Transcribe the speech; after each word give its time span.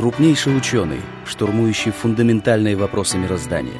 Крупнейший 0.00 0.56
ученый, 0.56 1.02
штурмующий 1.26 1.92
фундаментальные 1.92 2.74
вопросы 2.74 3.18
мироздания. 3.18 3.76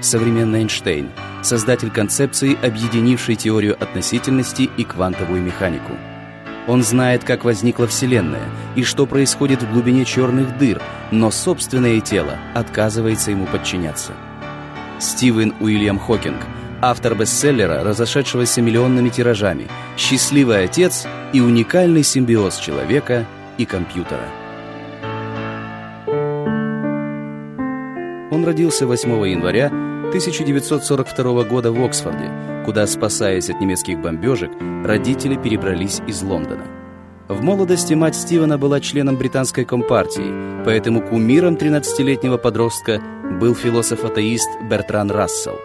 Современный 0.00 0.60
Эйнштейн, 0.60 1.10
создатель 1.42 1.90
концепции, 1.90 2.56
объединившей 2.64 3.34
теорию 3.34 3.74
относительности 3.82 4.70
и 4.76 4.84
квантовую 4.84 5.42
механику. 5.42 5.90
Он 6.68 6.84
знает, 6.84 7.24
как 7.24 7.44
возникла 7.44 7.88
Вселенная 7.88 8.48
и 8.76 8.84
что 8.84 9.04
происходит 9.06 9.64
в 9.64 9.72
глубине 9.72 10.04
черных 10.04 10.56
дыр, 10.58 10.80
но 11.10 11.32
собственное 11.32 12.00
тело 12.00 12.38
отказывается 12.54 13.32
ему 13.32 13.46
подчиняться. 13.46 14.12
Стивен 15.00 15.54
Уильям 15.58 15.98
Хокинг, 15.98 16.46
автор 16.82 17.16
бестселлера, 17.16 17.82
разошедшегося 17.82 18.62
миллионными 18.62 19.08
тиражами, 19.08 19.66
счастливый 19.96 20.62
отец 20.62 21.04
и 21.32 21.40
уникальный 21.40 22.04
симбиоз 22.04 22.58
человека 22.58 23.26
и 23.58 23.64
компьютера. 23.64 24.43
Он 28.34 28.44
родился 28.44 28.84
8 28.84 29.28
января 29.28 29.66
1942 29.66 31.44
года 31.44 31.70
в 31.70 31.84
Оксфорде, 31.84 32.28
куда, 32.64 32.84
спасаясь 32.88 33.48
от 33.48 33.60
немецких 33.60 34.00
бомбежек, 34.00 34.50
родители 34.84 35.36
перебрались 35.36 36.00
из 36.08 36.20
Лондона. 36.20 36.64
В 37.28 37.44
молодости 37.44 37.94
мать 37.94 38.16
Стивена 38.16 38.58
была 38.58 38.80
членом 38.80 39.16
британской 39.16 39.64
компартии, 39.64 40.64
поэтому 40.64 41.00
кумиром 41.00 41.54
13-летнего 41.54 42.36
подростка 42.36 43.00
был 43.40 43.54
философ-атеист 43.54 44.48
Бертран 44.68 45.12
Рассел. 45.12 45.60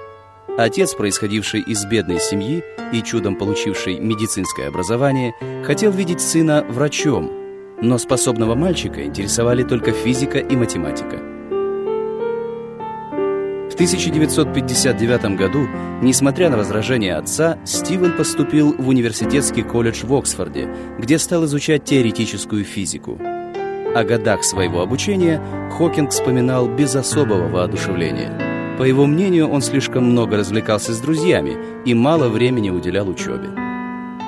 Отец, 0.56 0.94
происходивший 0.94 1.62
из 1.62 1.84
бедной 1.86 2.20
семьи 2.20 2.64
и 2.94 3.02
чудом 3.02 3.36
получивший 3.36 4.00
медицинское 4.00 4.68
образование, 4.68 5.34
хотел 5.66 5.92
видеть 5.92 6.22
сына 6.22 6.64
врачом, 6.70 7.32
но 7.82 7.98
способного 7.98 8.54
мальчика 8.54 9.04
интересовали 9.04 9.64
только 9.64 9.92
физика 9.92 10.38
и 10.38 10.56
математика. 10.56 11.29
1959 13.80 15.38
году, 15.38 15.66
несмотря 16.02 16.50
на 16.50 16.58
возражения 16.58 17.16
отца, 17.16 17.58
Стивен 17.64 18.12
поступил 18.18 18.76
в 18.78 18.90
университетский 18.90 19.62
колледж 19.62 20.04
в 20.04 20.14
Оксфорде, 20.14 20.68
где 20.98 21.18
стал 21.18 21.46
изучать 21.46 21.86
теоретическую 21.86 22.66
физику. 22.66 23.18
О 23.96 24.04
годах 24.04 24.44
своего 24.44 24.82
обучения 24.82 25.42
Хокинг 25.78 26.12
вспоминал 26.12 26.68
без 26.68 26.94
особого 26.94 27.48
воодушевления. 27.48 28.76
По 28.78 28.84
его 28.84 29.06
мнению, 29.06 29.48
он 29.48 29.62
слишком 29.62 30.04
много 30.12 30.36
развлекался 30.36 30.94
с 30.94 31.00
друзьями 31.00 31.56
и 31.86 31.94
мало 31.94 32.28
времени 32.28 32.72
уделял 32.72 33.08
учебе. 33.08 33.48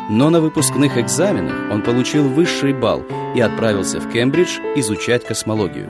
Но 0.10 0.30
на 0.30 0.40
выпускных 0.40 0.98
экзаменах 0.98 1.74
он 1.74 1.82
получил 1.82 2.24
высший 2.24 2.72
балл 2.72 3.04
и 3.36 3.42
отправился 3.42 4.00
в 4.00 4.10
Кембридж 4.10 4.60
изучать 4.78 5.26
космологию. 5.26 5.90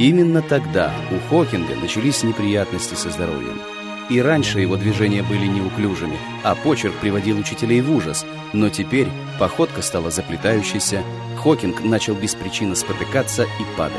Именно 0.00 0.40
тогда 0.40 0.94
у 1.10 1.18
Хокинга 1.28 1.74
начались 1.76 2.22
неприятности 2.22 2.94
со 2.94 3.10
здоровьем. 3.10 3.60
И 4.08 4.18
раньше 4.18 4.58
его 4.58 4.76
движения 4.76 5.22
были 5.22 5.44
неуклюжими, 5.44 6.16
а 6.42 6.54
почерк 6.54 6.94
приводил 6.94 7.38
учителей 7.38 7.82
в 7.82 7.94
ужас. 7.94 8.24
Но 8.54 8.70
теперь 8.70 9.08
походка 9.38 9.82
стала 9.82 10.10
заплетающейся, 10.10 11.02
Хокинг 11.36 11.84
начал 11.84 12.14
без 12.14 12.34
причины 12.34 12.76
спотыкаться 12.76 13.42
и 13.42 13.76
падать. 13.76 13.98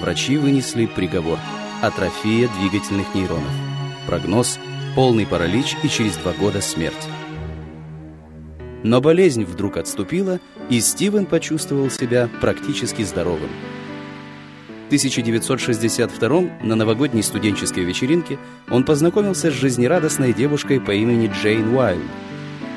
Врачи 0.00 0.38
вынесли 0.38 0.86
приговор– 0.86 1.38
атрофия 1.82 2.48
двигательных 2.58 3.14
нейронов. 3.14 3.52
Прогноз– 4.06 4.58
полный 4.94 5.26
паралич 5.26 5.76
и 5.82 5.90
через 5.90 6.16
два 6.16 6.32
года 6.32 6.62
смерть. 6.62 7.06
Но 8.82 9.02
болезнь 9.02 9.44
вдруг 9.44 9.76
отступила, 9.76 10.40
и 10.70 10.80
Стивен 10.80 11.26
почувствовал 11.26 11.90
себя 11.90 12.30
практически 12.40 13.02
здоровым– 13.02 13.50
1962 14.88 16.40
на 16.62 16.74
новогодней 16.74 17.22
студенческой 17.22 17.84
вечеринке 17.84 18.38
он 18.70 18.84
познакомился 18.84 19.50
с 19.50 19.54
жизнерадостной 19.54 20.32
девушкой 20.32 20.80
по 20.80 20.92
имени 20.92 21.30
Джейн 21.30 21.76
Уайлд. 21.76 22.00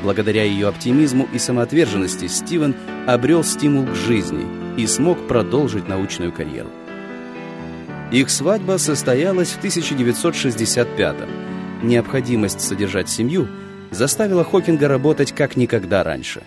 Благодаря 0.03 0.43
ее 0.43 0.67
оптимизму 0.67 1.29
и 1.33 1.39
самоотверженности 1.39 2.27
Стивен 2.27 2.75
обрел 3.07 3.45
стимул 3.45 3.85
к 3.85 3.95
жизни 3.95 4.45
и 4.77 4.85
смог 4.87 5.25
продолжить 5.25 5.87
научную 5.87 6.33
карьеру. 6.33 6.69
Их 8.11 8.29
свадьба 8.29 8.77
состоялась 8.77 9.51
в 9.51 9.59
1965 9.59 11.15
-м. 11.15 11.29
Необходимость 11.81 12.59
содержать 12.59 13.07
семью 13.09 13.47
заставила 13.89 14.43
Хокинга 14.43 14.89
работать 14.89 15.31
как 15.31 15.55
никогда 15.55 16.03
раньше. 16.03 16.43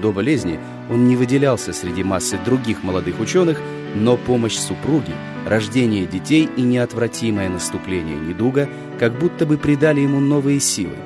До 0.00 0.12
болезни 0.12 0.60
он 0.90 1.06
не 1.06 1.16
выделялся 1.16 1.72
среди 1.72 2.02
массы 2.02 2.38
других 2.44 2.82
молодых 2.82 3.20
ученых, 3.20 3.60
но 3.94 4.16
помощь 4.16 4.56
супруги, 4.56 5.12
рождение 5.46 6.06
детей 6.06 6.48
и 6.56 6.62
неотвратимое 6.62 7.48
наступление 7.48 8.16
недуга 8.16 8.68
как 8.98 9.18
будто 9.18 9.46
бы 9.46 9.58
придали 9.58 10.00
ему 10.00 10.20
новые 10.20 10.60
силы. 10.60 10.96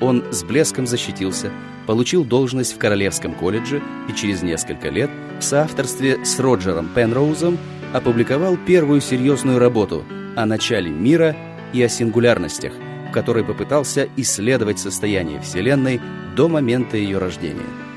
Он 0.00 0.24
с 0.30 0.42
блеском 0.42 0.86
защитился, 0.86 1.50
получил 1.86 2.24
должность 2.24 2.74
в 2.74 2.78
Королевском 2.78 3.34
колледже 3.34 3.82
и 4.08 4.12
через 4.12 4.42
несколько 4.42 4.88
лет 4.88 5.10
в 5.38 5.44
соавторстве 5.44 6.24
с 6.24 6.38
Роджером 6.38 6.88
Пенроузом 6.94 7.58
опубликовал 7.92 8.56
первую 8.56 9.00
серьезную 9.00 9.58
работу 9.58 10.04
о 10.36 10.46
начале 10.46 10.90
мира 10.90 11.36
и 11.72 11.82
о 11.82 11.88
сингулярностях, 11.88 12.72
в 13.08 13.12
которой 13.12 13.44
попытался 13.44 14.08
исследовать 14.16 14.78
состояние 14.78 15.40
Вселенной 15.40 16.00
до 16.36 16.48
момента 16.48 16.96
ее 16.96 17.18
рождения. 17.18 17.89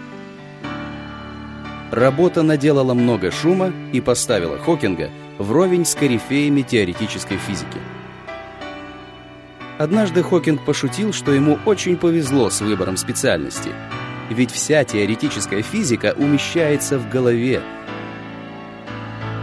Работа 1.93 2.41
наделала 2.41 2.95
много 2.95 3.29
шума 3.29 3.71
и 3.91 4.01
поставила 4.01 4.57
Хокинга 4.57 5.11
вровень 5.37 5.85
с 5.85 5.93
корифеями 5.93 6.63
теоретической 6.63 7.37
физики. 7.37 7.77
Однажды 9.77 10.23
Хокинг 10.23 10.65
пошутил, 10.65 11.13
что 11.13 11.31
ему 11.31 11.59
очень 11.67 11.97
повезло 11.97 12.49
с 12.49 12.61
выбором 12.61 12.97
специальности, 12.97 13.69
ведь 14.31 14.49
вся 14.49 14.83
теоретическая 14.83 15.61
физика 15.61 16.15
умещается 16.17 16.97
в 16.97 17.07
голове. 17.11 17.61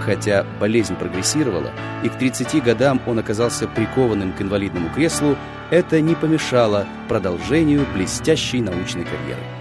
Хотя 0.01 0.45
болезнь 0.59 0.97
прогрессировала, 0.97 1.71
и 2.03 2.09
к 2.09 2.17
30 2.19 2.65
годам 2.65 3.01
он 3.07 3.21
оказался 3.21 3.69
прикованным 3.69 4.33
к 4.33 4.43
инвалидному 4.43 4.91
креслу, 4.93 5.37
это 5.71 6.01
не 6.01 6.17
помешало 6.17 6.89
продолжению 7.09 7.87
блестящей 7.95 8.61
научной 8.61 9.05
карьеры. 9.05 9.60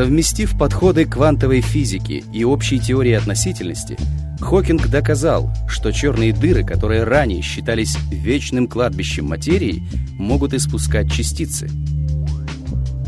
Совместив 0.00 0.56
подходы 0.56 1.04
квантовой 1.04 1.60
физики 1.60 2.24
и 2.32 2.42
общей 2.42 2.78
теории 2.78 3.12
относительности, 3.12 3.98
Хокинг 4.40 4.88
доказал, 4.88 5.52
что 5.68 5.92
черные 5.92 6.32
дыры, 6.32 6.64
которые 6.64 7.04
ранее 7.04 7.42
считались 7.42 7.98
вечным 8.10 8.66
кладбищем 8.66 9.26
материи, 9.26 9.82
могут 10.14 10.54
испускать 10.54 11.12
частицы. 11.12 11.68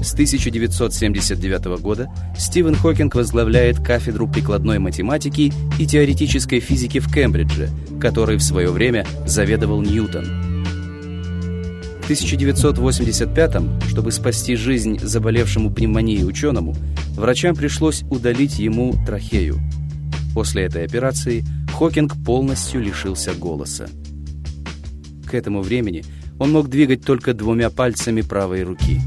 С 0.03 0.13
1979 0.13 1.81
года 1.81 2.11
Стивен 2.37 2.75
Хокинг 2.75 3.15
возглавляет 3.15 3.79
кафедру 3.79 4.29
прикладной 4.29 4.79
математики 4.79 5.51
и 5.79 5.87
теоретической 5.87 6.61
физики 6.61 6.99
в 6.99 7.11
Кембридже, 7.11 7.71
которой 8.03 8.37
в 8.37 8.43
свое 8.43 8.69
время 8.69 9.07
заведовал 9.25 9.81
Ньютон– 9.81 10.27
1985-м, 12.13 13.81
чтобы 13.89 14.13
спасти 14.13 14.57
жизнь 14.57 14.99
заболевшему 15.01 15.71
пневмонией 15.71 16.25
ученому, 16.25 16.75
врачам 17.17 17.55
пришлось 17.55 18.03
удалить 18.11 18.59
ему 18.59 18.95
трахею. 19.07 19.59
После 20.35 20.65
этой 20.65 20.85
операции 20.85 21.45
Хокинг 21.73 22.15
полностью 22.25 22.83
лишился 22.83 23.33
голоса. 23.35 23.89
К 25.27 25.35
этому 25.35 25.63
времени 25.63 26.05
он 26.39 26.53
мог 26.53 26.69
двигать 26.69 27.05
только 27.05 27.35
двумя 27.35 27.71
пальцами 27.71 28.21
правой 28.21 28.63
руки. 28.63 29.01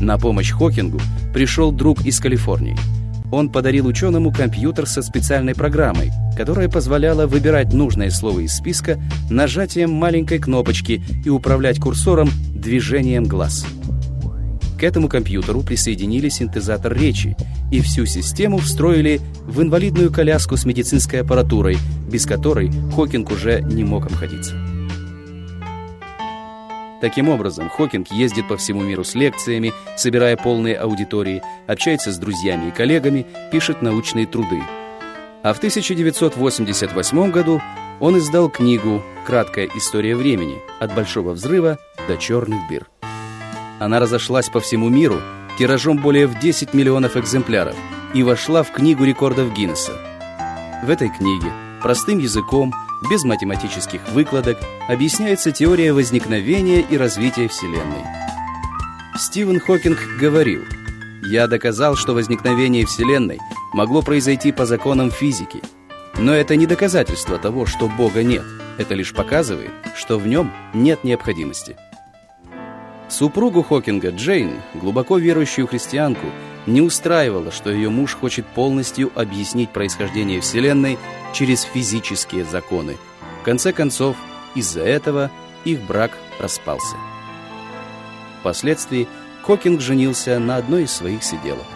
На 0.00 0.18
помощь 0.18 0.50
Хокингу 0.50 1.00
пришел 1.32 1.72
друг 1.72 2.04
из 2.04 2.18
Калифорнии– 2.20 2.76
он 3.32 3.48
подарил 3.48 3.86
ученому 3.86 4.30
компьютер 4.30 4.86
со 4.86 5.02
специальной 5.02 5.54
программой, 5.54 6.12
которая 6.36 6.68
позволяла 6.68 7.26
выбирать 7.26 7.72
нужное 7.72 8.10
слово 8.10 8.40
из 8.40 8.54
списка 8.54 9.00
нажатием 9.30 9.90
маленькой 9.90 10.38
кнопочки 10.38 11.02
и 11.24 11.30
управлять 11.30 11.80
курсором 11.80 12.30
движением 12.54 13.24
глаз. 13.24 13.66
К 14.78 14.84
этому 14.84 15.08
компьютеру 15.08 15.62
присоединили 15.62 16.28
синтезатор 16.28 16.92
речи 16.92 17.36
и 17.70 17.80
всю 17.80 18.04
систему 18.04 18.58
встроили 18.58 19.20
в 19.46 19.62
инвалидную 19.62 20.12
коляску 20.12 20.56
с 20.56 20.64
медицинской 20.64 21.22
аппаратурой, 21.22 21.78
без 22.10 22.26
которой 22.26 22.70
Хокинг 22.94 23.30
уже 23.30 23.62
не 23.62 23.84
мог 23.84 24.06
обходиться. 24.06 24.54
Таким 27.02 27.28
образом, 27.28 27.68
Хокинг 27.68 28.12
ездит 28.12 28.46
по 28.46 28.56
всему 28.56 28.80
миру 28.84 29.02
с 29.02 29.16
лекциями, 29.16 29.72
собирая 29.96 30.36
полные 30.36 30.76
аудитории, 30.76 31.42
общается 31.66 32.12
с 32.12 32.16
друзьями 32.16 32.68
и 32.68 32.70
коллегами, 32.70 33.26
пишет 33.50 33.82
научные 33.82 34.24
труды. 34.24 34.62
А 35.42 35.52
в 35.52 35.58
1988 35.58 37.30
году 37.32 37.60
Он 37.98 38.16
издал 38.18 38.48
книгу 38.48 39.02
«Краткая 39.26 39.68
история 39.74 40.14
времени. 40.14 40.60
От 40.78 40.94
большого 40.94 41.32
взрыва 41.32 41.76
до 42.06 42.16
черных 42.16 42.68
дыр». 42.68 42.86
Она 43.80 43.98
разошлась 43.98 44.48
по 44.48 44.60
всему 44.60 44.88
миру 44.88 45.20
тиражом 45.58 45.98
более 45.98 46.28
в 46.28 46.38
10 46.38 46.72
миллионов 46.72 47.16
экземпляров 47.16 47.74
и 48.14 48.22
вошла 48.22 48.62
в 48.62 48.70
книгу 48.70 49.02
рекордов 49.02 49.52
Гиннесса. 49.52 49.92
В 50.84 50.88
этой 50.88 51.08
книге 51.08 51.50
простым 51.82 52.20
языком, 52.20 52.72
без 53.08 53.24
математических 53.24 54.00
выкладок, 54.10 54.58
объясняется 54.88 55.52
теория 55.52 55.92
возникновения 55.92 56.80
и 56.80 56.96
развития 56.96 57.48
Вселенной. 57.48 58.04
Стивен 59.16 59.60
Хокинг 59.60 59.98
говорил, 60.18 60.62
«Я 61.22 61.46
доказал, 61.46 61.96
что 61.96 62.14
возникновение 62.14 62.86
Вселенной 62.86 63.38
могло 63.72 64.02
произойти 64.02 64.52
по 64.52 64.66
законам 64.66 65.10
физики. 65.10 65.60
Но 66.18 66.34
это 66.34 66.56
не 66.56 66.66
доказательство 66.66 67.38
того, 67.38 67.66
что 67.66 67.88
Бога 67.88 68.22
нет. 68.22 68.44
Это 68.78 68.94
лишь 68.94 69.12
показывает, 69.12 69.70
что 69.96 70.18
в 70.18 70.26
нем 70.26 70.52
нет 70.74 71.04
необходимости». 71.04 71.76
Супругу 73.08 73.62
Хокинга, 73.62 74.10
Джейн, 74.10 74.62
глубоко 74.74 75.18
верующую 75.18 75.66
христианку, 75.66 76.26
не 76.66 76.80
устраивало, 76.80 77.50
что 77.50 77.70
ее 77.70 77.90
муж 77.90 78.14
хочет 78.14 78.46
полностью 78.46 79.10
объяснить 79.14 79.70
происхождение 79.70 80.40
Вселенной 80.40 80.98
через 81.32 81.62
физические 81.62 82.44
законы. 82.44 82.96
В 83.40 83.44
конце 83.44 83.72
концов, 83.72 84.16
из-за 84.54 84.82
этого 84.82 85.30
их 85.64 85.80
брак 85.82 86.12
распался. 86.40 86.96
Впоследствии 88.40 89.08
Хокинг 89.42 89.80
женился 89.80 90.38
на 90.38 90.56
одной 90.56 90.84
из 90.84 90.92
своих 90.92 91.22
сиделок. 91.24 91.66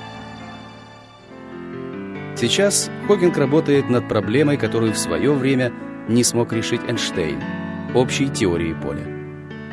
Сейчас 2.37 2.91
Хокинг 3.09 3.37
работает 3.39 3.89
над 3.89 4.09
проблемой, 4.09 4.57
которую 4.57 4.93
в 4.93 4.99
свое 4.99 5.33
время 5.33 5.73
не 6.09 6.23
смог 6.23 6.53
решить 6.53 6.83
Эйнштейн– 6.87 7.43
общей 7.95 8.29
теорией 8.29 8.75
поля. 8.75 9.05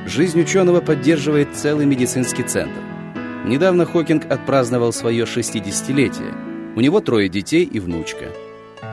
Жизнь 0.07 0.39
ученого 0.39 0.81
поддерживает 0.81 1.55
целый 1.55 1.85
медицинский 1.85 2.43
центр– 2.43 2.81
Недавно 3.45 3.85
Хокинг 3.85 4.31
отпраздновал 4.31 4.93
свое 4.93 5.25
60-летие. 5.25 6.33
У 6.77 6.81
него 6.81 7.01
трое 7.01 7.27
детей 7.27 7.65
и 7.65 7.79
внучка. 7.79 8.27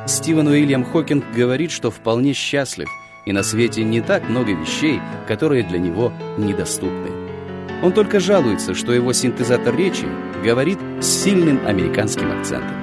Стивен 0.09 0.49
Уильям 0.49 0.85
Хокинг 0.85 1.25
говорит, 1.35 1.71
что 1.71 1.93
вполне 1.93 2.33
счастлив, 2.33 2.89
и 3.27 3.33
на 3.33 3.45
свете 3.45 3.85
не 3.85 4.01
так 4.01 4.29
много 4.29 4.53
вещей, 4.53 5.01
которые 5.29 5.63
для 5.63 5.79
него 5.79 6.13
недоступны. 6.37 7.11
Он 7.83 7.93
только 7.93 8.19
жалуется, 8.19 8.75
что 8.75 8.93
его 8.93 9.13
синтезатор 9.13 9.75
речи 9.77 10.07
говорит 10.43 10.79
с 11.01 11.07
сильным 11.07 11.65
американским 11.65 12.31
акцентом. 12.33 12.77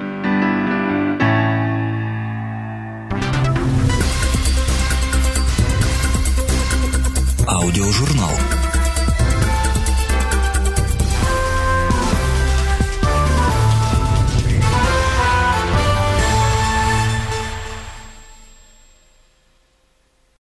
Аудиожурнал. 7.46 8.57